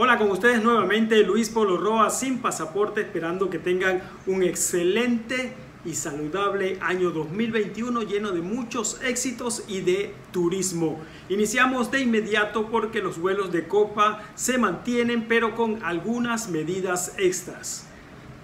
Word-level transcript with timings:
Hola 0.00 0.16
con 0.16 0.30
ustedes 0.30 0.62
nuevamente 0.62 1.24
Luis 1.24 1.48
Polo 1.48 1.76
Roa 1.76 2.08
sin 2.10 2.38
pasaporte 2.38 3.00
esperando 3.00 3.50
que 3.50 3.58
tengan 3.58 4.00
un 4.28 4.44
excelente 4.44 5.54
y 5.84 5.92
saludable 5.96 6.78
año 6.80 7.10
2021 7.10 8.02
lleno 8.02 8.30
de 8.30 8.40
muchos 8.40 9.00
éxitos 9.02 9.64
y 9.66 9.80
de 9.80 10.14
turismo. 10.30 11.00
Iniciamos 11.28 11.90
de 11.90 12.02
inmediato 12.02 12.68
porque 12.70 13.02
los 13.02 13.18
vuelos 13.18 13.50
de 13.50 13.66
Copa 13.66 14.22
se 14.36 14.56
mantienen 14.56 15.26
pero 15.26 15.56
con 15.56 15.82
algunas 15.82 16.48
medidas 16.48 17.14
extras. 17.18 17.87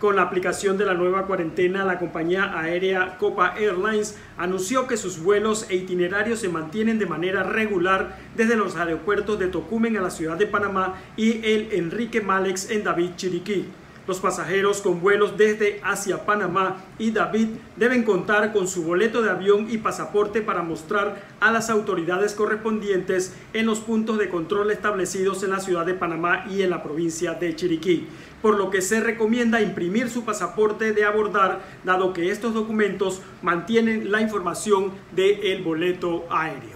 Con 0.05 0.17
la 0.17 0.23
aplicación 0.25 0.77
de 0.77 0.85
la 0.85 0.93
nueva 0.93 1.27
cuarentena, 1.27 1.83
la 1.83 1.99
compañía 1.99 2.61
aérea 2.61 3.17
Copa 3.17 3.55
Airlines 3.57 4.19
anunció 4.37 4.87
que 4.87 4.99
sus 4.99 5.23
vuelos 5.23 5.65
e 5.71 5.77
itinerarios 5.77 6.41
se 6.41 6.51
mantienen 6.51 6.99
de 6.99 7.07
manera 7.07 7.43
regular 7.43 8.19
desde 8.37 8.55
los 8.55 8.77
aeropuertos 8.77 9.39
de 9.39 9.47
Tocumen 9.47 9.97
a 9.97 10.03
la 10.03 10.11
ciudad 10.11 10.37
de 10.37 10.47
Panamá 10.47 10.97
y 11.17 11.43
el 11.47 11.73
Enrique 11.73 12.21
Malex 12.21 12.71
en 12.71 12.85
David 12.85 13.13
Chiriquí. 13.17 13.65
Los 14.07 14.21
pasajeros 14.21 14.83
con 14.83 15.01
vuelos 15.01 15.39
desde 15.39 15.81
hacia 15.83 16.27
Panamá 16.27 16.85
y 16.99 17.11
David 17.11 17.49
deben 17.77 18.03
contar 18.03 18.53
con 18.53 18.69
su 18.69 18.85
boleto 18.85 19.23
de 19.23 19.31
avión 19.31 19.67
y 19.71 19.79
pasaporte 19.79 20.43
para 20.43 20.63
mostrar 20.63 21.23
a 21.41 21.51
las 21.51 21.71
autoridades 21.71 22.35
correspondientes 22.35 23.35
en 23.55 23.65
los 23.65 23.81
puntos 23.81 24.19
de 24.19 24.29
control 24.29 24.71
establecidos 24.71 25.43
en 25.43 25.51
la 25.51 25.61
ciudad 25.61 25.87
de 25.87 25.95
Panamá 25.95 26.45
y 26.51 26.61
en 26.61 26.69
la 26.69 26.83
provincia 26.83 27.33
de 27.33 27.57
Chiriquí, 27.57 28.07
por 28.43 28.59
lo 28.59 28.69
que 28.69 28.83
se 28.83 29.01
recomienda 29.01 29.63
imprimir 29.63 30.11
su 30.11 30.25
pasaporte 30.25 30.93
de 30.93 31.05
abordar, 31.05 31.63
dado 31.83 32.13
que 32.13 32.31
estos 32.31 32.53
documentos 32.53 33.23
mantienen 33.41 34.13
la 34.13 34.21
información 34.21 34.93
del 35.13 35.63
boleto 35.63 36.27
aéreo. 36.29 36.74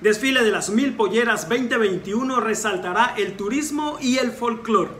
Desfile 0.00 0.42
de 0.42 0.50
las 0.50 0.70
Mil 0.70 0.94
Polleras 0.94 1.46
2021 1.46 2.40
resaltará 2.40 3.12
el 3.18 3.36
turismo 3.36 3.98
y 4.00 4.16
el 4.16 4.30
folclore. 4.30 4.92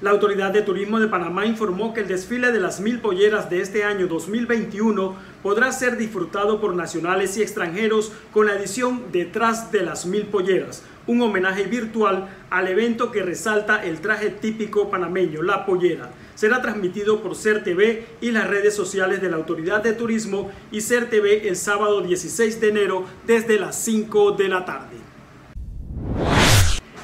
La 0.00 0.12
Autoridad 0.12 0.50
de 0.50 0.62
Turismo 0.62 0.98
de 0.98 1.08
Panamá 1.08 1.44
informó 1.44 1.92
que 1.92 2.00
el 2.00 2.08
desfile 2.08 2.52
de 2.52 2.60
las 2.60 2.80
Mil 2.80 3.00
Polleras 3.00 3.50
de 3.50 3.60
este 3.60 3.84
año 3.84 4.06
2021 4.06 5.14
podrá 5.42 5.72
ser 5.72 5.98
disfrutado 5.98 6.58
por 6.58 6.74
nacionales 6.74 7.36
y 7.36 7.42
extranjeros 7.42 8.12
con 8.32 8.46
la 8.46 8.54
edición 8.54 9.12
Detrás 9.12 9.70
de 9.70 9.82
las 9.82 10.06
Mil 10.06 10.22
Polleras, 10.22 10.82
un 11.06 11.20
homenaje 11.20 11.64
virtual 11.64 12.30
al 12.48 12.66
evento 12.66 13.12
que 13.12 13.22
resalta 13.22 13.84
el 13.84 14.00
traje 14.00 14.30
típico 14.30 14.88
panameño, 14.88 15.42
la 15.42 15.66
pollera. 15.66 16.08
Será 16.40 16.62
transmitido 16.62 17.20
por 17.20 17.36
Ser 17.36 17.62
TV 17.62 18.06
y 18.22 18.30
las 18.30 18.48
redes 18.48 18.74
sociales 18.74 19.20
de 19.20 19.28
la 19.28 19.36
Autoridad 19.36 19.82
de 19.82 19.92
Turismo 19.92 20.50
y 20.72 20.80
Ser 20.80 21.10
TV 21.10 21.46
el 21.46 21.54
sábado 21.54 22.00
16 22.00 22.62
de 22.62 22.68
enero 22.70 23.04
desde 23.26 23.60
las 23.60 23.78
5 23.84 24.32
de 24.32 24.48
la 24.48 24.64
tarde. 24.64 24.96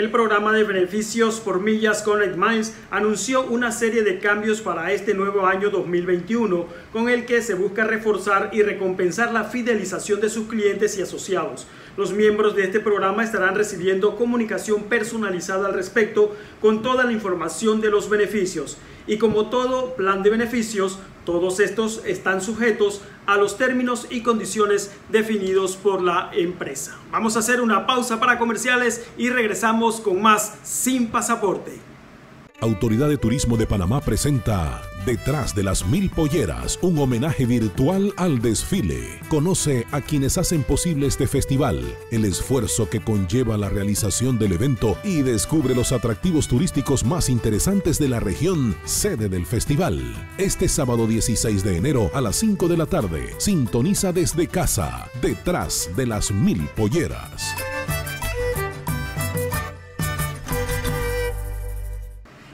El 0.00 0.10
programa 0.10 0.54
de 0.54 0.64
beneficios 0.64 1.40
por 1.40 1.60
millas 1.60 2.02
Connect 2.02 2.34
Minds 2.34 2.72
anunció 2.90 3.44
una 3.44 3.70
serie 3.70 4.02
de 4.02 4.18
cambios 4.18 4.62
para 4.62 4.92
este 4.92 5.12
nuevo 5.12 5.44
año 5.44 5.68
2021, 5.68 6.66
con 6.90 7.10
el 7.10 7.26
que 7.26 7.42
se 7.42 7.52
busca 7.52 7.84
reforzar 7.84 8.48
y 8.54 8.62
recompensar 8.62 9.30
la 9.30 9.44
fidelización 9.44 10.22
de 10.22 10.30
sus 10.30 10.48
clientes 10.48 10.96
y 10.96 11.02
asociados. 11.02 11.66
Los 11.98 12.14
miembros 12.14 12.56
de 12.56 12.64
este 12.64 12.80
programa 12.80 13.22
estarán 13.22 13.54
recibiendo 13.54 14.16
comunicación 14.16 14.84
personalizada 14.84 15.68
al 15.68 15.74
respecto 15.74 16.34
con 16.62 16.80
toda 16.80 17.04
la 17.04 17.12
información 17.12 17.82
de 17.82 17.90
los 17.90 18.08
beneficios. 18.08 18.78
Y 19.06 19.18
como 19.18 19.50
todo 19.50 19.96
plan 19.96 20.22
de 20.22 20.30
beneficios, 20.30 20.98
todos 21.24 21.60
estos 21.60 22.02
están 22.04 22.40
sujetos 22.40 23.02
a 23.26 23.36
los 23.36 23.56
términos 23.56 24.06
y 24.10 24.22
condiciones 24.22 24.90
definidos 25.08 25.76
por 25.76 26.02
la 26.02 26.30
empresa. 26.32 26.98
Vamos 27.10 27.36
a 27.36 27.40
hacer 27.40 27.60
una 27.60 27.86
pausa 27.86 28.18
para 28.18 28.38
comerciales 28.38 29.06
y 29.16 29.30
regresamos 29.30 30.00
con 30.00 30.20
más 30.20 30.54
sin 30.62 31.08
pasaporte. 31.08 31.89
Autoridad 32.60 33.08
de 33.08 33.16
Turismo 33.16 33.56
de 33.56 33.66
Panamá 33.66 34.02
presenta 34.02 34.82
Detrás 35.06 35.54
de 35.54 35.62
las 35.62 35.86
Mil 35.86 36.10
Polleras, 36.10 36.78
un 36.82 36.98
homenaje 36.98 37.46
virtual 37.46 38.12
al 38.18 38.42
desfile. 38.42 39.18
Conoce 39.30 39.86
a 39.92 40.02
quienes 40.02 40.36
hacen 40.36 40.62
posible 40.62 41.06
este 41.06 41.26
festival, 41.26 41.82
el 42.10 42.26
esfuerzo 42.26 42.90
que 42.90 43.00
conlleva 43.00 43.56
la 43.56 43.70
realización 43.70 44.38
del 44.38 44.52
evento 44.52 44.98
y 45.02 45.22
descubre 45.22 45.74
los 45.74 45.92
atractivos 45.92 46.48
turísticos 46.48 47.02
más 47.02 47.30
interesantes 47.30 47.98
de 47.98 48.08
la 48.08 48.20
región, 48.20 48.76
sede 48.84 49.30
del 49.30 49.46
festival. 49.46 49.98
Este 50.36 50.68
sábado 50.68 51.06
16 51.06 51.64
de 51.64 51.78
enero 51.78 52.10
a 52.12 52.20
las 52.20 52.36
5 52.36 52.68
de 52.68 52.76
la 52.76 52.84
tarde, 52.84 53.34
sintoniza 53.38 54.12
desde 54.12 54.48
casa, 54.48 55.08
Detrás 55.22 55.88
de 55.96 56.06
las 56.06 56.30
Mil 56.30 56.68
Polleras. 56.76 57.54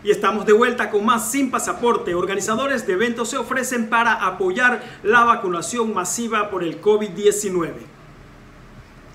Y 0.06 0.12
estamos 0.12 0.46
de 0.46 0.52
vuelta 0.52 0.88
con 0.88 1.04
más 1.04 1.32
Sin 1.32 1.50
Pasaporte. 1.50 2.14
Organizadores 2.14 2.86
de 2.86 2.92
eventos 2.92 3.30
se 3.30 3.38
ofrecen 3.38 3.88
para 3.88 4.12
apoyar 4.12 4.80
la 5.02 5.24
vacunación 5.24 5.92
masiva 5.92 6.48
por 6.48 6.62
el 6.62 6.80
COVID-19. 6.80 7.72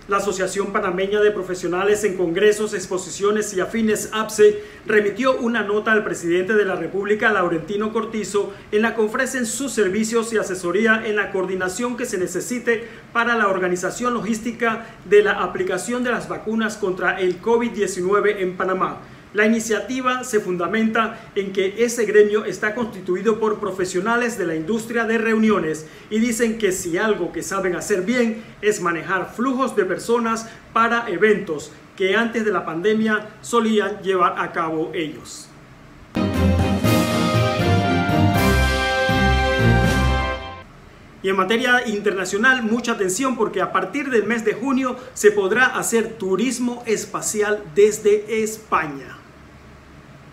La 0.09 0.17
Asociación 0.17 0.73
Panameña 0.73 1.21
de 1.21 1.31
Profesionales 1.31 2.03
en 2.03 2.17
Congresos, 2.17 2.73
Exposiciones 2.73 3.53
y 3.53 3.61
Afines 3.61 4.09
APSE 4.11 4.61
remitió 4.85 5.37
una 5.37 5.63
nota 5.63 5.93
al 5.93 6.03
presidente 6.03 6.55
de 6.55 6.65
la 6.65 6.75
República, 6.75 7.31
Laurentino 7.31 7.93
Cortizo, 7.93 8.51
en 8.73 8.81
la 8.81 8.93
que 8.93 8.99
ofrecen 8.99 9.45
sus 9.45 9.71
servicios 9.71 10.33
y 10.33 10.39
asesoría 10.39 11.03
en 11.05 11.15
la 11.15 11.31
coordinación 11.31 11.95
que 11.95 12.05
se 12.05 12.17
necesite 12.17 12.85
para 13.13 13.37
la 13.37 13.47
organización 13.47 14.13
logística 14.13 14.87
de 15.05 15.23
la 15.23 15.41
aplicación 15.41 16.03
de 16.03 16.11
las 16.11 16.27
vacunas 16.27 16.75
contra 16.75 17.17
el 17.17 17.41
COVID-19 17.41 18.39
en 18.39 18.57
Panamá. 18.57 18.97
La 19.33 19.45
iniciativa 19.45 20.25
se 20.25 20.41
fundamenta 20.41 21.31
en 21.35 21.53
que 21.53 21.85
ese 21.85 22.05
gremio 22.05 22.43
está 22.43 22.75
constituido 22.75 23.39
por 23.39 23.61
profesionales 23.61 24.37
de 24.37 24.45
la 24.45 24.55
industria 24.55 25.05
de 25.05 25.17
reuniones 25.17 25.85
y 26.09 26.19
dicen 26.19 26.57
que 26.57 26.73
si 26.73 26.97
algo 26.97 27.31
que 27.31 27.41
saben 27.41 27.77
hacer 27.77 28.01
bien 28.01 28.43
es 28.61 28.81
manejar 28.81 29.33
flujos 29.33 29.73
de 29.77 29.85
personas 29.85 30.49
para 30.73 31.09
eventos 31.09 31.71
que 31.95 32.13
antes 32.13 32.43
de 32.43 32.51
la 32.51 32.65
pandemia 32.65 33.29
solían 33.41 34.01
llevar 34.01 34.35
a 34.37 34.51
cabo 34.51 34.91
ellos. 34.93 35.47
Y 41.23 41.29
en 41.29 41.35
materia 41.37 41.87
internacional, 41.87 42.63
mucha 42.63 42.93
atención 42.93 43.37
porque 43.37 43.61
a 43.61 43.71
partir 43.71 44.09
del 44.09 44.25
mes 44.25 44.43
de 44.43 44.55
junio 44.55 44.97
se 45.13 45.31
podrá 45.31 45.67
hacer 45.67 46.17
turismo 46.17 46.83
espacial 46.85 47.63
desde 47.75 48.43
España 48.43 49.20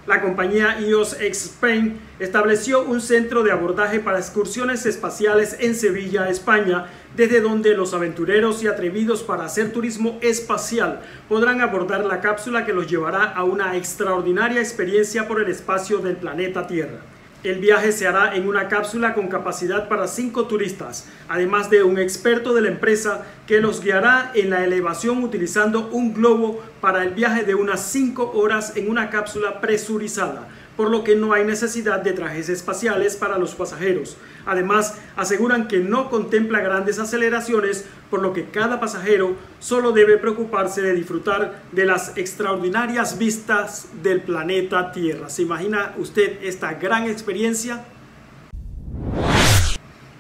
la 0.09 0.23
compañía 0.23 0.79
EOS 0.81 1.19
Spain 1.21 2.01
estableció 2.19 2.83
un 2.83 3.03
centro 3.03 3.43
de 3.43 3.53
abordaje 3.53 4.01
para 4.01 4.19
excursiones 4.19 4.87
espaciales 4.87 5.59
en 5.61 5.75
Sevilla, 5.75 6.31
España, 6.31 6.87
desde 7.15 7.43
donde 7.43 7.75
los 7.75 7.93
aventureros 7.93 8.63
y 8.63 8.69
atrevidos 8.69 9.23
para 9.23 9.45
hacer 9.45 9.71
turismo 9.71 10.19
espacial 10.23 11.03
podrán 11.29 11.61
abordar 11.61 12.07
la 12.07 12.23
cápsula 12.23 12.65
que 12.65 12.73
los 12.73 12.89
llevará 12.89 13.25
a 13.25 13.45
una 13.45 13.77
extraordinaria 13.77 14.61
experiencia 14.61 15.29
por 15.29 15.43
el 15.43 15.51
espacio 15.51 15.99
del 15.99 16.17
planeta 16.17 16.67
Tierra. 16.67 17.01
El 17.45 17.61
viaje 17.61 17.93
se 17.93 18.09
hará 18.09 18.35
en 18.35 18.49
una 18.49 18.67
cápsula 18.67 19.15
con 19.15 19.29
capacidad 19.29 19.89
para 19.89 20.09
cinco 20.09 20.47
turistas, 20.47 21.07
además 21.29 21.71
de 21.71 21.85
un 21.85 21.97
experto 21.99 22.53
de 22.53 22.63
la 22.63 22.69
empresa 22.69 23.27
que 23.47 23.61
los 23.61 23.81
guiará 23.81 24.33
en 24.35 24.51
la 24.51 24.65
elevación 24.65 25.23
utilizando 25.23 25.89
un 25.93 26.15
globo 26.15 26.61
para 26.81 27.03
el 27.03 27.15
viaje 27.15 27.45
de 27.45 27.55
unas 27.55 27.81
cinco 27.81 28.33
horas 28.35 28.77
en 28.77 28.91
una 28.91 29.11
cápsula 29.11 29.61
presurizada. 29.61 30.49
por 30.79 30.93
lo 30.93 31.03
que 31.03 31.17
no 31.17 31.33
hay 31.33 31.45
necesidad 31.45 32.03
de 32.03 32.13
trajes 32.13 32.49
espaciales 32.49 33.17
para 33.17 33.37
los 33.37 33.57
pasajeros. 33.57 34.17
Además, 34.47 34.97
aseguran 35.17 35.67
que 35.67 35.81
no 35.81 36.09
contempla 36.09 36.61
grandes 36.61 37.01
aceleraciones, 37.01 37.85
por 38.11 38.23
lo 38.23 38.33
que 38.33 38.45
cada 38.45 38.79
pasajero 38.79 39.35
solo 39.59 39.91
debe 39.91 40.19
preocuparse 40.19 40.81
de 40.81 40.93
disfrutar 40.93 41.65
de 41.73 41.85
las 41.85 42.17
extraordinarias 42.17 43.19
vistas 43.19 43.89
del 44.05 44.23
planeta 44.23 44.93
Tierra. 44.93 45.29
¿Se 45.29 45.43
imagina 45.43 45.97
usted 45.99 46.39
esta 46.45 46.75
gran 46.75 47.09
experiencia? 47.09 47.85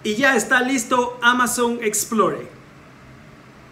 Y 0.02 0.16
ya 0.16 0.34
está 0.34 0.60
listo 0.62 1.20
Amazon 1.22 1.78
Explorer 1.80 2.57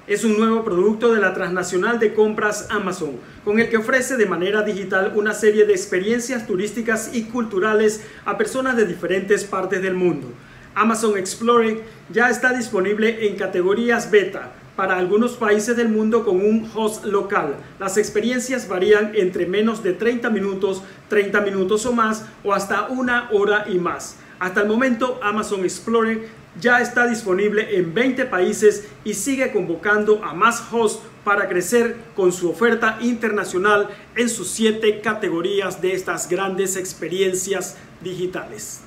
es 0.06 0.23
un 0.23 0.38
nuevo 0.38 0.62
producto 0.64 1.12
de 1.12 1.20
la 1.20 1.35
transnacional 1.35 1.99
de 1.99 2.14
compras 2.14 2.69
Amazon, 2.70 3.19
con 3.44 3.58
el 3.58 3.69
que 3.69 3.76
ofrece 3.76 4.17
de 4.17 4.26
manera 4.26 4.62
digital 4.62 5.12
una 5.17 5.35
serie 5.35 5.67
de 5.67 5.73
experiencias 5.73 6.47
turísticas 6.47 7.11
y 7.12 7.25
culturales 7.25 8.03
a 8.25 8.38
personas 8.38 8.76
de 8.76 8.87
diferentes 8.87 9.44
partes 9.44 9.82
del 9.82 9.94
mundo. 9.94 10.29
Amazon 10.76 11.19
Explorer 11.19 11.82
ya 12.11 12.31
está 12.31 12.53
disponible 12.53 13.26
en 13.26 13.37
categorías 13.37 14.11
beta 14.11 14.53
para 14.76 14.97
algunos 14.97 15.32
países 15.32 15.76
del 15.76 15.88
mundo 15.88 16.25
con 16.25 16.37
un 16.37 16.70
host 16.73 17.05
local. 17.06 17.56
Las 17.81 17.97
experiencias 17.97 18.69
varían 18.69 19.12
entre 19.14 19.47
menos 19.47 19.82
de 19.82 19.94
30 19.94 20.31
minutos, 20.31 20.82
30 21.09 21.41
minutos 21.41 21.85
o 21.87 21.93
más, 21.93 22.26
o 22.44 22.52
hasta 22.52 22.88
una 22.88 23.29
hora 23.32 23.64
y 23.69 23.79
más. 23.79 24.17
Hasta 24.38 24.61
el 24.61 24.69
momento, 24.69 25.19
Amazon 25.23 25.64
Explorer 25.64 26.29
ya 26.61 26.81
está 26.81 27.06
disponible 27.06 27.76
en 27.76 27.94
20 27.94 28.25
países 28.26 28.88
y 29.05 29.14
sigue 29.14 29.53
convocando 29.53 30.25
a 30.25 30.35
más 30.35 30.62
hosts 30.73 31.03
para 31.25 31.49
crecer 31.49 31.97
con 32.14 32.32
su 32.32 32.49
oferta 32.49 32.99
internacional 33.00 33.88
en 34.14 34.29
sus 34.29 34.49
siete 34.49 35.00
categorías 35.00 35.82
de 35.82 35.93
estas 35.93 36.29
grandes 36.29 36.76
experiencias 36.76 37.76
digitales. 38.00 38.82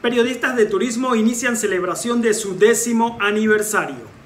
Periodistas 0.00 0.56
de 0.56 0.66
turismo 0.66 1.14
inician 1.14 1.56
celebración 1.56 2.22
de 2.22 2.32
su 2.32 2.56
décimo 2.56 3.18
aniversario. 3.20 4.16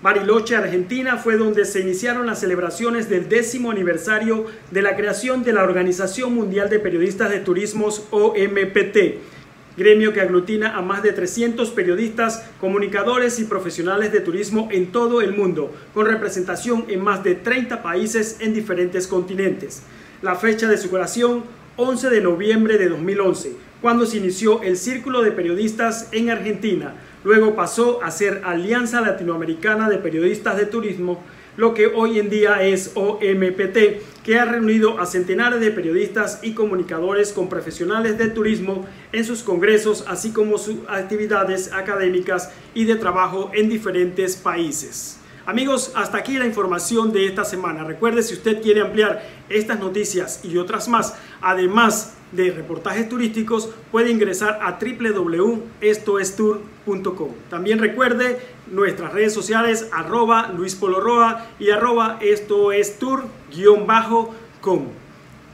Bariloche, 0.00 0.54
Argentina, 0.54 1.16
fue 1.16 1.36
donde 1.36 1.64
se 1.64 1.80
iniciaron 1.80 2.26
las 2.26 2.40
celebraciones 2.40 3.08
del 3.08 3.28
décimo 3.28 3.70
aniversario 3.70 4.46
de 4.70 4.82
la 4.82 4.96
creación 4.96 5.42
de 5.42 5.54
la 5.54 5.64
Organización 5.64 6.34
Mundial 6.34 6.68
de 6.68 6.78
Periodistas 6.78 7.30
de 7.30 7.40
Turismos, 7.40 8.06
OMPT 8.10 9.33
gremio 9.76 10.12
que 10.12 10.20
aglutina 10.20 10.76
a 10.76 10.82
más 10.82 11.02
de 11.02 11.12
300 11.12 11.70
periodistas, 11.70 12.44
comunicadores 12.60 13.38
y 13.40 13.44
profesionales 13.44 14.12
de 14.12 14.20
turismo 14.20 14.68
en 14.70 14.92
todo 14.92 15.20
el 15.20 15.32
mundo, 15.32 15.72
con 15.92 16.06
representación 16.06 16.84
en 16.88 17.02
más 17.02 17.24
de 17.24 17.34
30 17.34 17.82
países 17.82 18.36
en 18.40 18.54
diferentes 18.54 19.06
continentes. 19.06 19.82
La 20.22 20.36
fecha 20.36 20.68
de 20.68 20.78
su 20.78 20.90
creación, 20.90 21.44
11 21.76 22.10
de 22.10 22.20
noviembre 22.20 22.78
de 22.78 22.88
2011, 22.88 23.52
cuando 23.82 24.06
se 24.06 24.18
inició 24.18 24.62
el 24.62 24.76
Círculo 24.76 25.22
de 25.22 25.32
Periodistas 25.32 26.08
en 26.12 26.30
Argentina. 26.30 26.94
Luego 27.24 27.54
pasó 27.54 28.02
a 28.02 28.10
ser 28.10 28.42
Alianza 28.44 29.00
Latinoamericana 29.00 29.90
de 29.90 29.98
Periodistas 29.98 30.56
de 30.56 30.66
Turismo, 30.66 31.22
lo 31.56 31.74
que 31.74 31.86
hoy 31.86 32.18
en 32.18 32.30
día 32.30 32.62
es 32.62 32.92
OMPT, 32.94 34.22
que 34.24 34.38
ha 34.38 34.44
reunido 34.44 35.00
a 35.00 35.06
centenares 35.06 35.60
de 35.60 35.70
periodistas 35.70 36.40
y 36.42 36.54
comunicadores 36.54 37.32
con 37.32 37.48
profesionales 37.48 38.18
de 38.18 38.28
turismo 38.28 38.86
en 39.12 39.24
sus 39.24 39.42
congresos, 39.42 40.04
así 40.08 40.32
como 40.32 40.58
sus 40.58 40.76
actividades 40.88 41.72
académicas 41.72 42.50
y 42.74 42.84
de 42.84 42.96
trabajo 42.96 43.50
en 43.54 43.68
diferentes 43.68 44.36
países. 44.36 45.18
Amigos, 45.46 45.92
hasta 45.94 46.16
aquí 46.16 46.38
la 46.38 46.46
información 46.46 47.12
de 47.12 47.26
esta 47.26 47.44
semana. 47.44 47.84
Recuerde, 47.84 48.22
si 48.22 48.32
usted 48.32 48.62
quiere 48.62 48.80
ampliar 48.80 49.22
estas 49.50 49.78
noticias 49.78 50.40
y 50.42 50.56
otras 50.56 50.88
más, 50.88 51.14
además 51.42 52.13
de 52.32 52.50
reportajes 52.50 53.08
turísticos, 53.08 53.70
puede 53.92 54.10
ingresar 54.10 54.58
a 54.62 54.80
www.estoestour.com. 54.80 57.30
También 57.48 57.78
recuerde 57.78 58.40
nuestras 58.70 59.12
redes 59.12 59.32
sociales 59.32 59.88
arroba 59.92 60.48
Luis 60.48 60.74
Poloroa 60.74 61.46
y 61.58 61.70
arroba 61.70 62.18
esto 62.20 62.72
es 62.72 62.98
tour-com. 62.98 64.88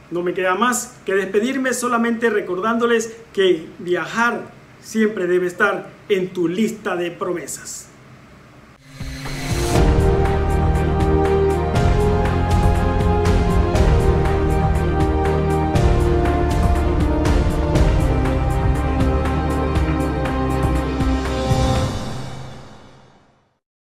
No 0.09 0.23
me 0.23 0.33
queda 0.33 0.55
más 0.55 0.97
que 1.05 1.13
despedirme 1.15 1.73
solamente 1.73 2.29
recordándoles 2.29 3.15
que 3.33 3.67
viajar 3.79 4.51
siempre 4.81 5.27
debe 5.27 5.47
estar 5.47 5.89
en 6.09 6.33
tu 6.33 6.47
lista 6.47 6.95
de 6.95 7.11
promesas. 7.11 7.90